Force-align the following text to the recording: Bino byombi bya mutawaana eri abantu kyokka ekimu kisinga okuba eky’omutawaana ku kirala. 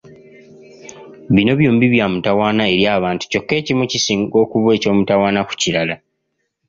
Bino 1.33 1.51
byombi 1.59 1.85
bya 1.93 2.05
mutawaana 2.13 2.63
eri 2.73 2.83
abantu 2.97 3.23
kyokka 3.31 3.53
ekimu 3.61 3.83
kisinga 3.91 4.35
okuba 4.43 4.69
eky’omutawaana 4.75 5.39
ku 5.47 5.53
kirala. 5.61 5.95